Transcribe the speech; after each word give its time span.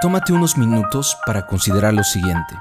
Tómate 0.00 0.32
unos 0.32 0.58
minutos 0.58 1.16
para 1.24 1.46
considerar 1.46 1.94
lo 1.94 2.02
siguiente. 2.02 2.54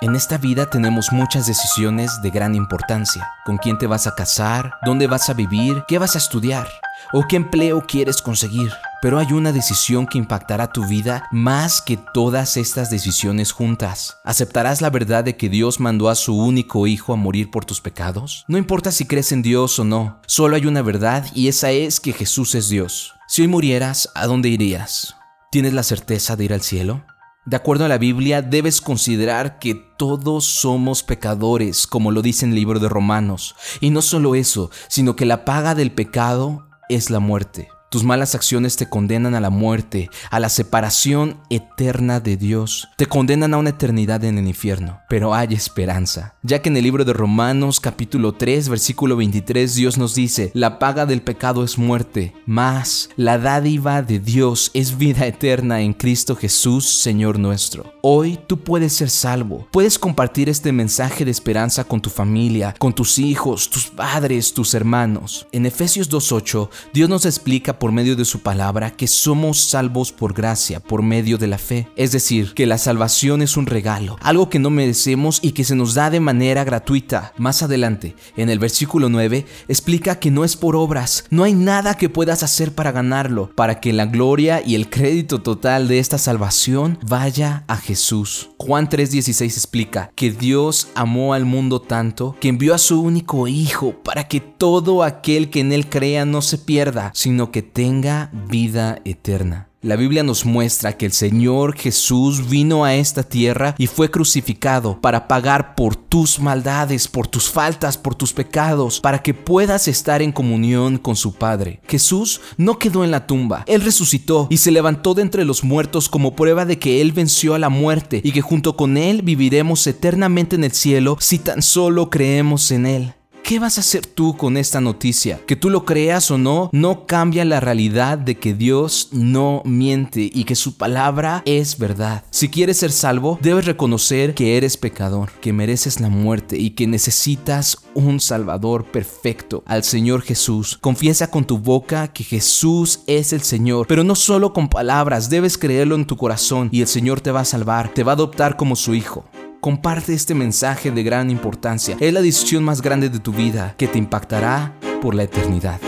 En 0.00 0.16
esta 0.16 0.38
vida 0.38 0.64
tenemos 0.70 1.12
muchas 1.12 1.46
decisiones 1.46 2.22
de 2.22 2.30
gran 2.30 2.54
importancia. 2.54 3.30
¿Con 3.44 3.58
quién 3.58 3.76
te 3.76 3.86
vas 3.86 4.06
a 4.06 4.14
casar? 4.14 4.72
¿Dónde 4.84 5.06
vas 5.06 5.28
a 5.28 5.34
vivir? 5.34 5.84
¿Qué 5.86 5.98
vas 5.98 6.14
a 6.14 6.18
estudiar? 6.18 6.66
¿O 7.12 7.26
qué 7.28 7.36
empleo 7.36 7.82
quieres 7.86 8.22
conseguir? 8.22 8.72
Pero 9.02 9.18
hay 9.18 9.32
una 9.32 9.52
decisión 9.52 10.06
que 10.06 10.16
impactará 10.16 10.72
tu 10.72 10.86
vida 10.86 11.28
más 11.30 11.82
que 11.82 11.98
todas 11.98 12.56
estas 12.56 12.90
decisiones 12.90 13.52
juntas. 13.52 14.18
¿Aceptarás 14.24 14.80
la 14.80 14.90
verdad 14.90 15.22
de 15.22 15.36
que 15.36 15.50
Dios 15.50 15.80
mandó 15.80 16.08
a 16.08 16.14
su 16.14 16.36
único 16.36 16.86
hijo 16.86 17.12
a 17.12 17.16
morir 17.16 17.50
por 17.50 17.66
tus 17.66 17.82
pecados? 17.82 18.46
No 18.48 18.56
importa 18.56 18.90
si 18.90 19.06
crees 19.06 19.32
en 19.32 19.42
Dios 19.42 19.78
o 19.78 19.84
no, 19.84 20.18
solo 20.26 20.56
hay 20.56 20.64
una 20.64 20.80
verdad 20.82 21.26
y 21.34 21.48
esa 21.48 21.70
es 21.70 22.00
que 22.00 22.14
Jesús 22.14 22.54
es 22.54 22.70
Dios. 22.70 23.14
Si 23.28 23.42
hoy 23.42 23.48
murieras, 23.48 24.10
¿a 24.14 24.26
dónde 24.26 24.48
irías? 24.48 25.14
¿Tienes 25.52 25.72
la 25.72 25.82
certeza 25.82 26.36
de 26.36 26.44
ir 26.44 26.52
al 26.52 26.60
cielo? 26.60 27.04
De 27.44 27.56
acuerdo 27.56 27.84
a 27.84 27.88
la 27.88 27.98
Biblia, 27.98 28.40
debes 28.40 28.80
considerar 28.80 29.58
que 29.58 29.74
todos 29.74 30.44
somos 30.44 31.02
pecadores, 31.02 31.88
como 31.88 32.12
lo 32.12 32.22
dice 32.22 32.44
en 32.44 32.52
el 32.52 32.54
libro 32.54 32.78
de 32.78 32.88
Romanos. 32.88 33.56
Y 33.80 33.90
no 33.90 34.00
solo 34.00 34.36
eso, 34.36 34.70
sino 34.86 35.16
que 35.16 35.26
la 35.26 35.44
paga 35.44 35.74
del 35.74 35.90
pecado 35.90 36.68
es 36.88 37.10
la 37.10 37.18
muerte. 37.18 37.68
Tus 37.90 38.04
malas 38.04 38.36
acciones 38.36 38.76
te 38.76 38.88
condenan 38.88 39.34
a 39.34 39.40
la 39.40 39.50
muerte, 39.50 40.10
a 40.30 40.38
la 40.38 40.48
separación 40.48 41.40
eterna 41.50 42.20
de 42.20 42.36
Dios. 42.36 42.88
Te 42.96 43.06
condenan 43.06 43.52
a 43.52 43.56
una 43.56 43.70
eternidad 43.70 44.22
en 44.22 44.38
el 44.38 44.46
infierno. 44.46 45.00
Pero 45.08 45.34
hay 45.34 45.54
esperanza, 45.54 46.36
ya 46.44 46.62
que 46.62 46.68
en 46.68 46.76
el 46.76 46.84
libro 46.84 47.04
de 47.04 47.12
Romanos 47.12 47.80
capítulo 47.80 48.34
3 48.34 48.68
versículo 48.68 49.16
23 49.16 49.74
Dios 49.74 49.98
nos 49.98 50.14
dice, 50.14 50.52
la 50.54 50.78
paga 50.78 51.04
del 51.04 51.22
pecado 51.22 51.64
es 51.64 51.78
muerte, 51.78 52.32
mas 52.46 53.10
la 53.16 53.38
dádiva 53.38 54.02
de 54.02 54.20
Dios 54.20 54.70
es 54.72 54.96
vida 54.96 55.26
eterna 55.26 55.80
en 55.80 55.92
Cristo 55.92 56.36
Jesús, 56.36 56.88
Señor 56.88 57.40
nuestro. 57.40 57.92
Hoy 58.02 58.38
tú 58.46 58.60
puedes 58.60 58.92
ser 58.92 59.10
salvo, 59.10 59.66
puedes 59.72 59.98
compartir 59.98 60.48
este 60.48 60.70
mensaje 60.70 61.24
de 61.24 61.32
esperanza 61.32 61.82
con 61.82 62.00
tu 62.00 62.08
familia, 62.08 62.72
con 62.78 62.92
tus 62.92 63.18
hijos, 63.18 63.68
tus 63.68 63.88
padres, 63.88 64.54
tus 64.54 64.74
hermanos. 64.74 65.48
En 65.50 65.66
Efesios 65.66 66.08
2.8 66.08 66.68
Dios 66.94 67.08
nos 67.08 67.26
explica 67.26 67.79
por 67.80 67.90
medio 67.90 68.14
de 68.14 68.24
su 68.24 68.42
palabra 68.42 68.92
que 68.92 69.08
somos 69.08 69.58
salvos 69.58 70.12
por 70.12 70.34
gracia, 70.34 70.78
por 70.78 71.02
medio 71.02 71.38
de 71.38 71.48
la 71.48 71.58
fe. 71.58 71.88
Es 71.96 72.12
decir, 72.12 72.54
que 72.54 72.66
la 72.66 72.78
salvación 72.78 73.42
es 73.42 73.56
un 73.56 73.66
regalo, 73.66 74.16
algo 74.20 74.48
que 74.48 74.60
no 74.60 74.70
merecemos 74.70 75.40
y 75.42 75.50
que 75.50 75.64
se 75.64 75.74
nos 75.74 75.94
da 75.94 76.10
de 76.10 76.20
manera 76.20 76.62
gratuita. 76.62 77.32
Más 77.36 77.64
adelante, 77.64 78.14
en 78.36 78.50
el 78.50 78.60
versículo 78.60 79.08
9, 79.08 79.46
explica 79.66 80.20
que 80.20 80.30
no 80.30 80.44
es 80.44 80.56
por 80.56 80.76
obras, 80.76 81.24
no 81.30 81.42
hay 81.42 81.54
nada 81.54 81.96
que 81.96 82.08
puedas 82.08 82.42
hacer 82.42 82.74
para 82.74 82.92
ganarlo, 82.92 83.50
para 83.56 83.80
que 83.80 83.92
la 83.92 84.06
gloria 84.06 84.62
y 84.64 84.74
el 84.74 84.90
crédito 84.90 85.40
total 85.40 85.88
de 85.88 85.98
esta 85.98 86.18
salvación 86.18 86.98
vaya 87.02 87.64
a 87.66 87.78
Jesús. 87.78 88.50
Juan 88.62 88.90
3:16 88.90 89.56
explica 89.56 90.12
que 90.14 90.30
Dios 90.30 90.88
amó 90.94 91.32
al 91.32 91.46
mundo 91.46 91.80
tanto 91.80 92.36
que 92.40 92.48
envió 92.48 92.74
a 92.74 92.78
su 92.78 93.00
único 93.00 93.48
Hijo 93.48 93.94
para 94.04 94.28
que 94.28 94.40
todo 94.40 95.02
aquel 95.02 95.48
que 95.48 95.60
en 95.60 95.72
él 95.72 95.88
crea 95.88 96.26
no 96.26 96.42
se 96.42 96.58
pierda, 96.58 97.10
sino 97.14 97.50
que 97.52 97.62
tenga 97.62 98.30
vida 98.50 99.00
eterna. 99.06 99.69
La 99.82 99.96
Biblia 99.96 100.22
nos 100.22 100.44
muestra 100.44 100.92
que 100.98 101.06
el 101.06 101.12
Señor 101.12 101.74
Jesús 101.74 102.50
vino 102.50 102.84
a 102.84 102.96
esta 102.96 103.22
tierra 103.22 103.74
y 103.78 103.86
fue 103.86 104.10
crucificado 104.10 105.00
para 105.00 105.26
pagar 105.26 105.74
por 105.74 105.96
tus 105.96 106.38
maldades, 106.38 107.08
por 107.08 107.26
tus 107.26 107.48
faltas, 107.48 107.96
por 107.96 108.14
tus 108.14 108.34
pecados, 108.34 109.00
para 109.00 109.22
que 109.22 109.32
puedas 109.32 109.88
estar 109.88 110.20
en 110.20 110.32
comunión 110.32 110.98
con 110.98 111.16
su 111.16 111.32
Padre. 111.32 111.80
Jesús 111.88 112.42
no 112.58 112.78
quedó 112.78 113.04
en 113.04 113.10
la 113.10 113.26
tumba, 113.26 113.64
Él 113.66 113.80
resucitó 113.80 114.48
y 114.50 114.58
se 114.58 114.70
levantó 114.70 115.14
de 115.14 115.22
entre 115.22 115.46
los 115.46 115.64
muertos 115.64 116.10
como 116.10 116.36
prueba 116.36 116.66
de 116.66 116.78
que 116.78 117.00
Él 117.00 117.12
venció 117.12 117.54
a 117.54 117.58
la 117.58 117.70
muerte 117.70 118.20
y 118.22 118.32
que 118.32 118.42
junto 118.42 118.76
con 118.76 118.98
Él 118.98 119.22
viviremos 119.22 119.86
eternamente 119.86 120.56
en 120.56 120.64
el 120.64 120.72
cielo 120.72 121.16
si 121.20 121.38
tan 121.38 121.62
solo 121.62 122.10
creemos 122.10 122.70
en 122.70 122.84
Él. 122.84 123.14
¿Qué 123.50 123.58
vas 123.58 123.78
a 123.78 123.80
hacer 123.80 124.06
tú 124.06 124.36
con 124.36 124.56
esta 124.56 124.80
noticia? 124.80 125.40
Que 125.44 125.56
tú 125.56 125.70
lo 125.70 125.84
creas 125.84 126.30
o 126.30 126.38
no, 126.38 126.70
no 126.72 127.04
cambia 127.04 127.44
la 127.44 127.58
realidad 127.58 128.16
de 128.16 128.36
que 128.36 128.54
Dios 128.54 129.08
no 129.10 129.62
miente 129.64 130.30
y 130.32 130.44
que 130.44 130.54
su 130.54 130.76
palabra 130.76 131.42
es 131.46 131.76
verdad. 131.76 132.22
Si 132.30 132.48
quieres 132.48 132.76
ser 132.76 132.92
salvo, 132.92 133.40
debes 133.42 133.64
reconocer 133.64 134.34
que 134.34 134.56
eres 134.56 134.76
pecador, 134.76 135.32
que 135.40 135.52
mereces 135.52 135.98
la 135.98 136.08
muerte 136.08 136.58
y 136.58 136.70
que 136.70 136.86
necesitas 136.86 137.78
un 137.94 138.20
Salvador 138.20 138.84
perfecto, 138.92 139.64
al 139.66 139.82
Señor 139.82 140.22
Jesús. 140.22 140.78
Confiesa 140.80 141.28
con 141.28 141.44
tu 141.44 141.58
boca 141.58 142.12
que 142.12 142.22
Jesús 142.22 143.00
es 143.08 143.32
el 143.32 143.40
Señor, 143.40 143.88
pero 143.88 144.04
no 144.04 144.14
solo 144.14 144.52
con 144.52 144.68
palabras, 144.68 145.28
debes 145.28 145.58
creerlo 145.58 145.96
en 145.96 146.06
tu 146.06 146.16
corazón 146.16 146.68
y 146.70 146.82
el 146.82 146.86
Señor 146.86 147.20
te 147.20 147.32
va 147.32 147.40
a 147.40 147.44
salvar, 147.44 147.92
te 147.92 148.04
va 148.04 148.12
a 148.12 148.14
adoptar 148.14 148.56
como 148.56 148.76
su 148.76 148.94
hijo. 148.94 149.24
Comparte 149.60 150.14
este 150.14 150.34
mensaje 150.34 150.90
de 150.90 151.02
gran 151.02 151.28
importancia. 151.28 151.94
Es 152.00 152.14
la 152.14 152.22
decisión 152.22 152.64
más 152.64 152.80
grande 152.80 153.10
de 153.10 153.18
tu 153.18 153.32
vida 153.32 153.74
que 153.76 153.88
te 153.88 153.98
impactará 153.98 154.74
por 155.02 155.14
la 155.14 155.24
eternidad. 155.24 155.78